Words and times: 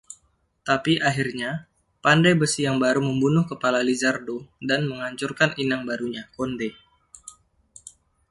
Tapi 0.67 0.93
akhirnya, 1.09 1.51
Pandai 2.03 2.33
besi 2.41 2.59
yang 2.67 2.77
baru 2.85 2.99
membunuh 3.07 3.45
kepala 3.51 3.79
Lizardo 3.87 4.37
dan 4.69 4.81
menghancurkan 4.91 5.51
inang 5.63 5.81
barunya, 5.89 6.23
Konde. 6.35 6.69